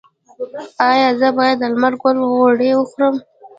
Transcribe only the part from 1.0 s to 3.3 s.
زه باید د لمر ګل غوړي وخورم؟